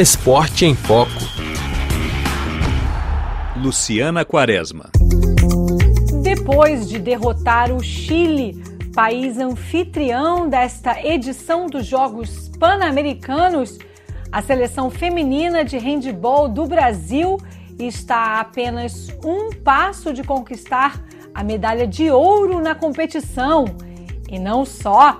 [0.00, 1.10] Esporte em Foco.
[3.56, 4.90] Luciana Quaresma.
[6.22, 8.62] Depois de derrotar o Chile,
[8.94, 13.76] país anfitrião desta edição dos Jogos Pan-Americanos,
[14.30, 17.36] a seleção feminina de handebol do Brasil
[17.76, 21.02] está a apenas um passo de conquistar
[21.34, 23.64] a medalha de ouro na competição.
[24.30, 25.18] E não só,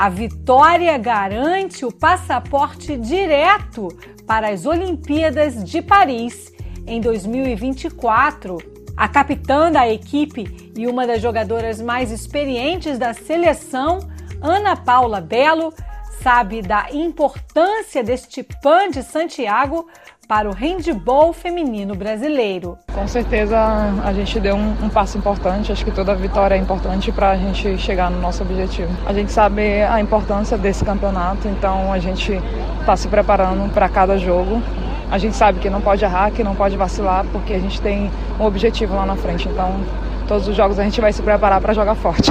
[0.00, 3.88] a vitória garante o passaporte direto
[4.30, 6.52] para as Olimpíadas de Paris
[6.86, 8.58] em 2024.
[8.96, 13.98] A capitã da equipe e uma das jogadoras mais experientes da seleção,
[14.40, 15.74] Ana Paula Belo,
[16.22, 19.86] sabe da importância deste PAN de Santiago
[20.28, 22.78] para o handball feminino brasileiro.
[22.94, 23.58] Com certeza
[24.04, 27.36] a gente deu um, um passo importante, acho que toda vitória é importante para a
[27.36, 28.90] gente chegar no nosso objetivo.
[29.06, 32.40] A gente sabe a importância desse campeonato, então a gente
[32.78, 34.62] está se preparando para cada jogo.
[35.10, 38.08] A gente sabe que não pode errar, que não pode vacilar, porque a gente tem
[38.38, 39.48] um objetivo lá na frente.
[39.48, 39.80] Então,
[40.28, 42.30] todos os jogos a gente vai se preparar para jogar forte.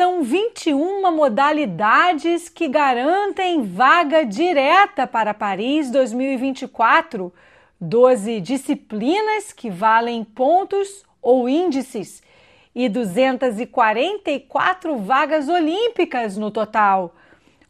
[0.00, 7.30] São 21 modalidades que garantem vaga direta para Paris 2024,
[7.78, 12.22] 12 disciplinas que valem pontos ou índices
[12.74, 17.14] e 244 vagas olímpicas no total.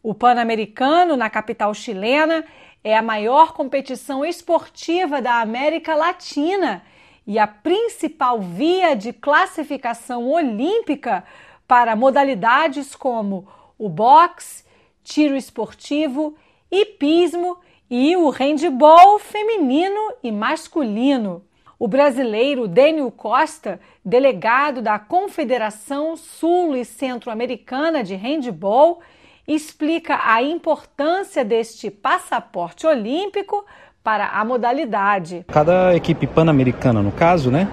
[0.01, 2.45] O Pan-Americano, na capital chilena,
[2.81, 6.81] é a maior competição esportiva da América Latina
[7.27, 11.25] e a principal via de classificação olímpica
[11.71, 14.65] para modalidades como o boxe,
[15.05, 16.35] tiro esportivo,
[16.69, 21.45] hipismo e o handball feminino e masculino.
[21.79, 28.99] O brasileiro Dênio Costa, delegado da Confederação Sul e Centro-Americana de Handball,
[29.47, 33.65] explica a importância deste passaporte olímpico
[34.03, 35.45] para a modalidade.
[35.47, 37.67] Cada equipe pan-americana, no caso, né,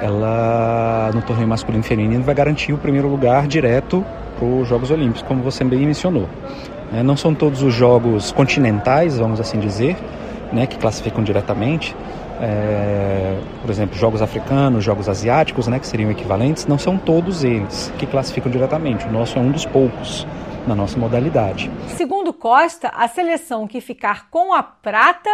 [0.00, 4.04] ela no torneio masculino e feminino vai garantir o primeiro lugar direto
[4.38, 6.28] para os Jogos Olímpicos, como você bem mencionou.
[6.92, 9.96] É, não são todos os jogos continentais, vamos assim dizer,
[10.52, 11.96] né, que classificam diretamente.
[12.40, 17.92] É, por exemplo, jogos africanos, jogos asiáticos, né, que seriam equivalentes, não são todos eles
[17.98, 19.06] que classificam diretamente.
[19.06, 20.26] O nosso é um dos poucos
[20.66, 21.70] na nossa modalidade.
[21.88, 25.30] Segundo Costa, a seleção que ficar com a prata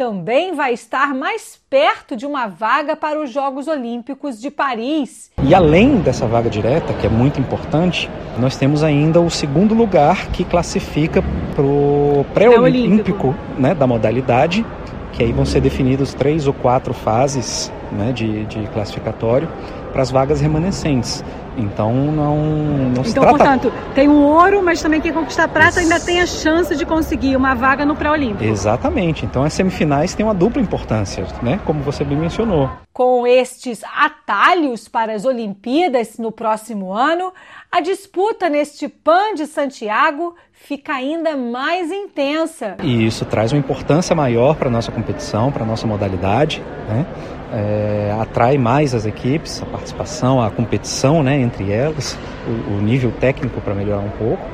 [0.00, 5.30] também vai estar mais perto de uma vaga para os Jogos Olímpicos de Paris.
[5.42, 8.08] E além dessa vaga direta, que é muito importante,
[8.38, 11.22] nós temos ainda o segundo lugar que classifica
[11.54, 14.64] para o pré-olímpico né, da modalidade,
[15.12, 19.50] que aí vão ser definidos três ou quatro fases né, de, de classificatório
[19.90, 21.24] para as vagas remanescentes.
[21.56, 23.28] Então não, não então, se trata...
[23.30, 27.36] portanto, tem um ouro, mas também quem conquistar prata ainda tem a chance de conseguir
[27.36, 28.44] uma vaga no pré-olímpico.
[28.44, 29.24] Exatamente.
[29.24, 31.60] Então as semifinais têm uma dupla importância, né?
[31.64, 32.70] Como você bem mencionou.
[32.92, 37.32] Com estes atalhos para as Olimpíadas no próximo ano,
[37.70, 42.76] a disputa neste PAN de Santiago fica ainda mais intensa.
[42.82, 47.06] E isso traz uma importância maior para a nossa competição, para a nossa modalidade, né?
[47.52, 52.16] É, atrai mais as equipes, a participação, a competição né, entre elas,
[52.46, 54.46] o, o nível técnico para melhorar um pouco.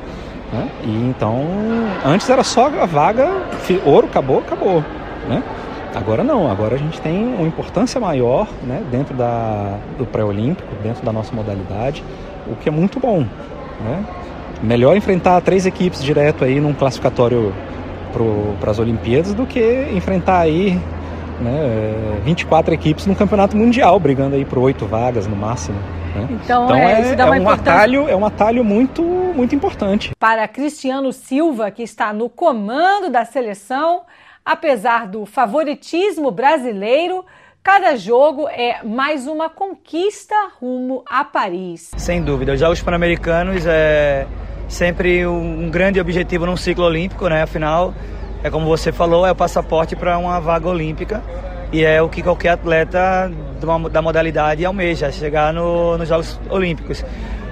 [0.51, 0.69] Né?
[0.83, 1.45] E então,
[2.05, 3.29] antes era só a vaga,
[3.85, 4.83] ouro, acabou, acabou.
[5.27, 5.43] Né?
[5.93, 11.03] Agora não, agora a gente tem uma importância maior né, dentro da, do pré-olímpico, dentro
[11.05, 12.03] da nossa modalidade,
[12.47, 13.21] o que é muito bom.
[13.21, 14.05] Né?
[14.61, 17.53] Melhor enfrentar três equipes direto aí num classificatório
[18.59, 20.79] para as Olimpíadas do que enfrentar aí
[21.41, 25.77] né, 24 equipes no campeonato mundial, brigando aí por oito vagas no máximo.
[26.15, 26.27] Né?
[26.31, 30.11] Então, então é, é, é um atalho, é um atalho muito, muito importante.
[30.19, 34.01] Para Cristiano Silva, que está no comando da seleção,
[34.45, 37.25] apesar do favoritismo brasileiro,
[37.67, 41.91] Cada jogo é mais uma conquista rumo a Paris.
[41.97, 44.25] Sem dúvida, os Jogos Pan-Americanos é
[44.69, 47.41] sempre um grande objetivo num ciclo olímpico, né?
[47.41, 47.93] Afinal,
[48.43, 51.23] é como você falou, é o passaporte para uma vaga olímpica
[51.71, 53.31] e é o que qualquer atleta
[53.91, 57.03] da modalidade almeja, chegar no, nos Jogos Olímpicos.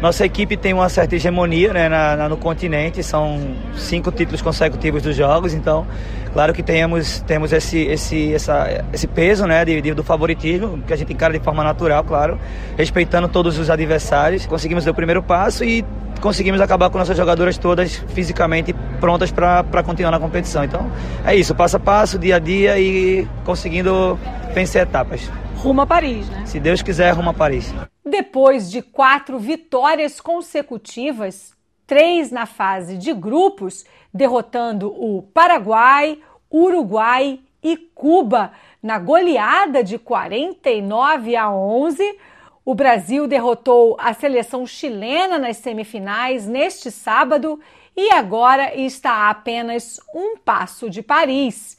[0.01, 3.39] Nossa equipe tem uma certa hegemonia né, na, na, no continente, são
[3.75, 5.87] cinco títulos consecutivos dos Jogos, então,
[6.33, 10.93] claro que temos, temos esse, esse, essa, esse peso né, de, de, do favoritismo, que
[10.93, 12.37] a gente encara de forma natural, claro,
[12.77, 14.45] respeitando todos os adversários.
[14.45, 15.83] Conseguimos dar o primeiro passo e
[16.21, 20.63] conseguimos acabar com nossas jogadoras todas fisicamente prontas para continuar na competição.
[20.63, 20.91] Então
[21.23, 24.17] é isso, passo a passo, dia a dia e conseguindo
[24.51, 25.29] vencer etapas.
[25.57, 26.43] Rumo a Paris, né?
[26.47, 27.71] Se Deus quiser, rumo a Paris.
[28.03, 31.53] Depois de quatro vitórias consecutivas,
[31.85, 36.17] três na fase de grupos, derrotando o Paraguai,
[36.51, 42.17] Uruguai e Cuba na goleada de 49 a 11.
[42.65, 47.59] O Brasil derrotou a seleção chilena nas semifinais neste sábado
[47.95, 51.77] e agora está a apenas um passo de Paris.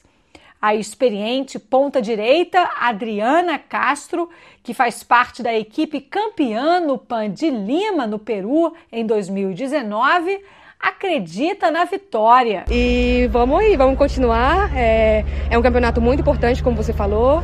[0.59, 4.27] A experiente ponta-direita Adriana Castro,
[4.63, 10.43] que faz parte da equipe campeã no PAN de Lima, no Peru, em 2019,
[10.79, 12.65] acredita na vitória.
[12.69, 14.71] E vamos aí, vamos continuar.
[14.75, 17.43] É, é um campeonato muito importante, como você falou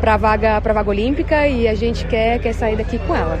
[0.00, 3.38] para a vaga, pra vaga olímpica e a gente quer, quer sair daqui com ela.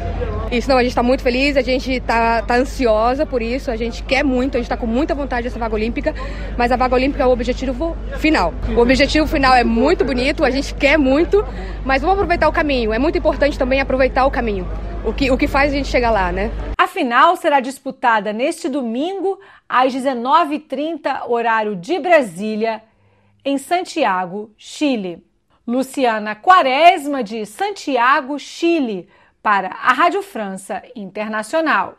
[0.50, 3.76] Isso não, a gente está muito feliz, a gente está tá ansiosa por isso, a
[3.76, 6.14] gente quer muito, a gente está com muita vontade dessa vaga olímpica,
[6.56, 8.54] mas a vaga olímpica é o objetivo final.
[8.76, 11.44] O objetivo final é muito bonito, a gente quer muito,
[11.84, 12.92] mas vamos aproveitar o caminho.
[12.92, 14.66] É muito importante também aproveitar o caminho.
[15.04, 16.50] O que, o que faz a gente chegar lá, né?
[16.96, 19.38] Final será disputada neste domingo,
[19.68, 22.82] às 19h30, horário de Brasília,
[23.44, 25.22] em Santiago, Chile.
[25.66, 29.10] Luciana Quaresma, de Santiago, Chile,
[29.42, 31.98] para a Rádio França Internacional.